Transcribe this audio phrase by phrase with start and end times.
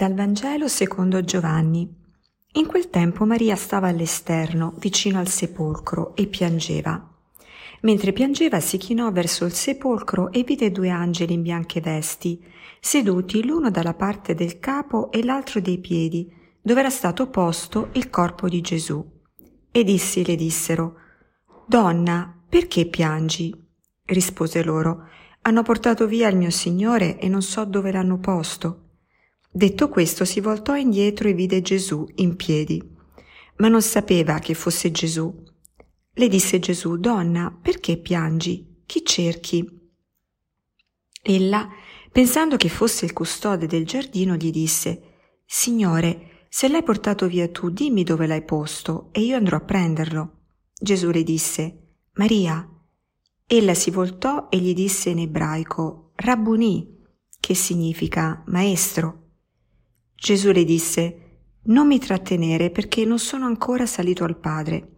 [0.00, 1.86] Dal Vangelo secondo Giovanni.
[2.52, 7.06] In quel tempo Maria stava all'esterno, vicino al sepolcro, e piangeva.
[7.82, 12.42] Mentre piangeva si chinò verso il sepolcro e vide due angeli in bianche vesti,
[12.80, 16.32] seduti l'uno dalla parte del capo e l'altro dei piedi,
[16.62, 19.06] dove era stato posto il corpo di Gesù.
[19.70, 20.94] Ed essi le dissero,
[21.66, 23.54] Donna, perché piangi?
[24.06, 25.08] Rispose loro,
[25.42, 28.84] Hanno portato via il mio Signore e non so dove l'hanno posto.
[29.52, 32.80] Detto questo si voltò indietro e vide Gesù in piedi,
[33.56, 35.42] ma non sapeva che fosse Gesù.
[36.12, 38.82] Le disse Gesù, Donna, perché piangi?
[38.86, 39.68] Chi cerchi?
[41.22, 41.68] Ella,
[42.12, 45.02] pensando che fosse il custode del giardino, gli disse,
[45.44, 50.42] Signore, se l'hai portato via tu, dimmi dove l'hai posto e io andrò a prenderlo.
[50.80, 52.68] Gesù le disse, Maria.
[53.46, 56.98] Ella si voltò e gli disse in ebraico, Rabboni,
[57.40, 59.19] che significa maestro.
[60.20, 61.16] Gesù le disse,
[61.62, 64.88] Non mi trattenere perché non sono ancora salito al Padre,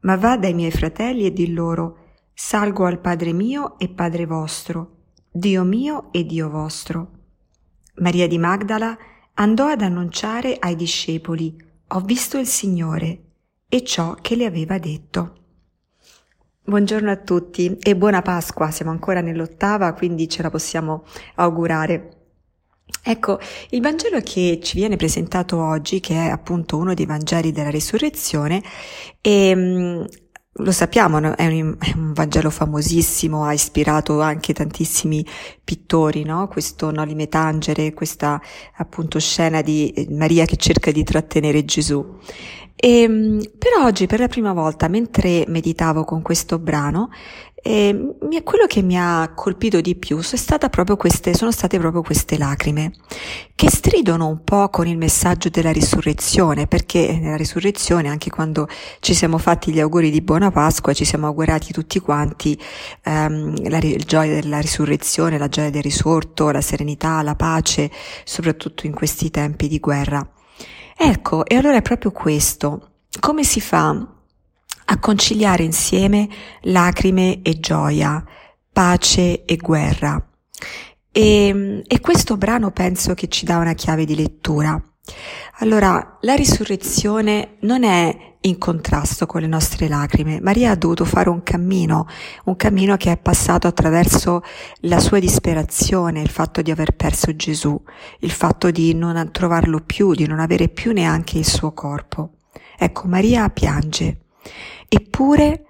[0.00, 1.98] ma va dai miei fratelli e di loro,
[2.34, 7.10] salgo al Padre mio e Padre vostro, Dio mio e Dio vostro.
[7.98, 8.98] Maria di Magdala
[9.34, 11.56] andò ad annunciare ai discepoli,
[11.90, 13.22] Ho visto il Signore,
[13.68, 15.34] e ciò che le aveva detto.
[16.64, 21.04] Buongiorno a tutti e buona Pasqua, siamo ancora nell'ottava, quindi ce la possiamo
[21.36, 22.15] augurare.
[23.08, 23.38] Ecco,
[23.70, 28.60] il Vangelo che ci viene presentato oggi, che è appunto uno dei Vangeli della Risurrezione,
[29.20, 30.06] e, ehm,
[30.54, 35.24] lo sappiamo, è un, è un, Vangelo famosissimo, ha ispirato anche tantissimi
[35.62, 36.48] pittori, no?
[36.48, 38.40] Questo Noli me tangere, questa
[38.78, 42.18] appunto scena di eh, Maria che cerca di trattenere Gesù.
[42.74, 47.10] E, ehm, per oggi, per la prima volta, mentre meditavo con questo brano,
[47.66, 52.92] eh, quello che mi ha colpito di più sono, queste, sono state proprio queste lacrime,
[53.56, 58.68] che stridono un po' con il messaggio della risurrezione, perché nella risurrezione, anche quando
[59.00, 62.56] ci siamo fatti gli auguri di buona Pasqua, ci siamo augurati tutti quanti
[63.02, 67.90] ehm, la, la gioia della risurrezione, la gioia del risorto, la serenità, la pace,
[68.24, 70.24] soprattutto in questi tempi di guerra.
[70.96, 72.92] Ecco, e allora è proprio questo.
[73.18, 74.15] Come si fa
[74.86, 76.28] a conciliare insieme
[76.62, 78.24] lacrime e gioia,
[78.72, 80.20] pace e guerra?
[81.12, 84.80] E, e questo brano penso che ci dà una chiave di lettura.
[85.60, 90.40] Allora, la risurrezione non è in contrasto con le nostre lacrime.
[90.40, 92.06] Maria ha dovuto fare un cammino,
[92.44, 94.42] un cammino che è passato attraverso
[94.80, 97.80] la sua disperazione, il fatto di aver perso Gesù,
[98.20, 102.32] il fatto di non trovarlo più, di non avere più neanche il suo corpo.
[102.78, 104.20] Ecco, Maria piange.
[104.88, 105.64] Eppure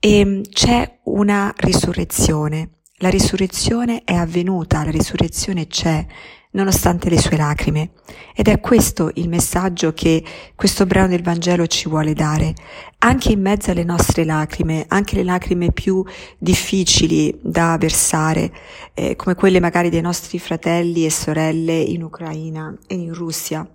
[0.00, 2.70] ehm, c'è una risurrezione.
[3.00, 6.04] La risurrezione è avvenuta, la risurrezione c'è,
[6.52, 7.90] nonostante le sue lacrime.
[8.34, 12.54] Ed è questo il messaggio che questo brano del Vangelo ci vuole dare.
[12.98, 16.02] Anche in mezzo alle nostre lacrime, anche le lacrime più
[16.38, 18.50] difficili da versare,
[18.94, 23.68] eh, come quelle magari dei nostri fratelli e sorelle in Ucraina e in Russia.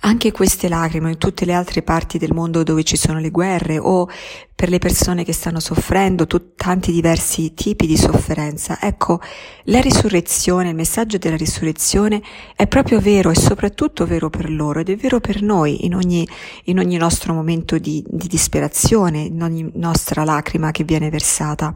[0.00, 3.78] Anche queste lacrime in tutte le altre parti del mondo dove ci sono le guerre
[3.78, 4.08] o
[4.54, 8.78] per le persone che stanno soffrendo, tut- tanti diversi tipi di sofferenza.
[8.80, 9.20] Ecco,
[9.64, 12.22] la risurrezione, il messaggio della risurrezione
[12.54, 16.26] è proprio vero e soprattutto vero per loro ed è vero per noi in ogni,
[16.64, 21.74] in ogni nostro momento di, di disperazione, in ogni nostra lacrima che viene versata.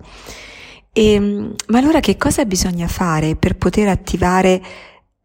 [0.93, 4.63] E, ehm, ma allora che cosa bisogna fare per poter attivare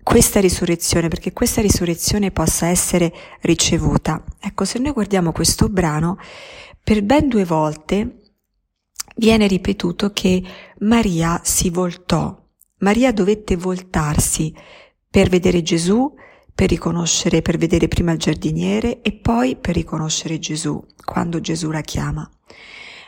[0.08, 4.24] questa risurrezione, perché questa risurrezione possa essere ricevuta.
[4.40, 6.18] Ecco, se noi guardiamo questo brano,
[6.82, 8.22] per ben due volte
[9.18, 10.42] viene ripetuto che
[10.80, 12.42] Maria si voltò.
[12.78, 14.56] Maria dovette voltarsi
[15.10, 16.14] per vedere Gesù,
[16.56, 21.82] per riconoscere, per vedere prima il giardiniere e poi per riconoscere Gesù, quando Gesù la
[21.82, 22.32] chiama.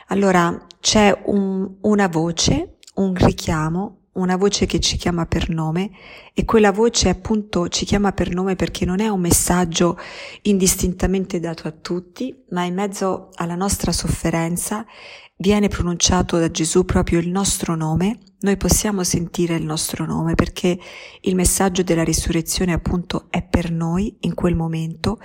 [0.08, 5.90] Allora c'è un, una voce, un richiamo, una voce che ci chiama per nome
[6.34, 9.98] e quella voce appunto ci chiama per nome perché non è un messaggio
[10.42, 14.86] indistintamente dato a tutti, ma in mezzo alla nostra sofferenza
[15.36, 20.78] viene pronunciato da Gesù proprio il nostro nome, noi possiamo sentire il nostro nome perché
[21.20, 25.18] il messaggio della risurrezione appunto è per noi in quel momento,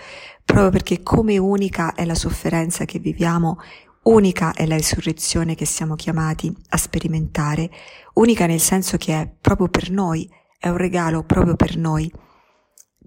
[0.44, 3.58] proprio perché come unica è la sofferenza che viviamo
[4.06, 7.72] Unica è la risurrezione che siamo chiamati a sperimentare,
[8.14, 10.30] unica nel senso che è proprio per noi,
[10.60, 12.12] è un regalo proprio per noi.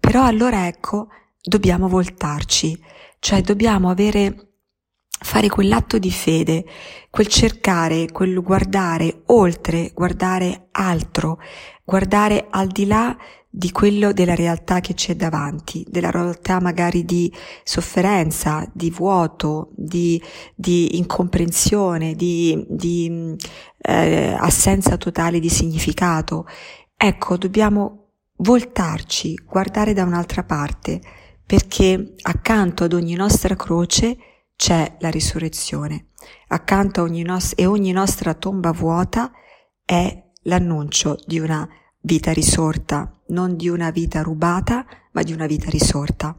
[0.01, 1.07] Però allora ecco,
[1.41, 2.77] dobbiamo voltarci,
[3.21, 4.55] cioè dobbiamo avere,
[5.09, 6.65] fare quell'atto di fede,
[7.11, 11.39] quel cercare, quel guardare oltre, guardare altro,
[11.85, 13.17] guardare al di là
[13.51, 17.33] di quello della realtà che c'è davanti, della realtà magari di
[17.65, 20.23] sofferenza, di vuoto, di,
[20.55, 23.37] di incomprensione, di, di
[23.79, 26.47] eh, assenza totale di significato.
[26.97, 31.01] Ecco, dobbiamo voltarci, guardare da un'altra parte,
[31.45, 34.19] perché accanto ad ogni nostra croce
[34.55, 36.09] c'è la risurrezione.
[36.49, 39.31] Accanto a ogni nos- e ogni nostra tomba vuota
[39.85, 41.67] è l'annuncio di una
[42.01, 46.37] vita risorta, non di una vita rubata, ma di una vita risorta.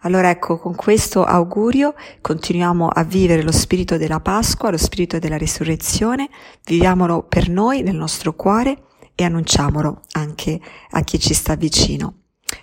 [0.00, 5.36] Allora ecco, con questo augurio continuiamo a vivere lo spirito della Pasqua, lo spirito della
[5.36, 6.28] risurrezione,
[6.64, 10.58] viviamolo per noi nel nostro cuore e annunciamolo anche
[10.90, 12.14] a chi ci sta vicino.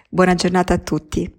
[0.09, 1.31] Buona giornata a tutti.